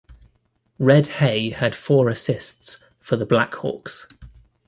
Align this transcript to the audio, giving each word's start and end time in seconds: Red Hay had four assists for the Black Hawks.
Red 0.79 1.05
Hay 1.19 1.51
had 1.51 1.75
four 1.75 2.09
assists 2.09 2.77
for 2.99 3.17
the 3.17 3.25
Black 3.27 3.53
Hawks. 3.53 4.07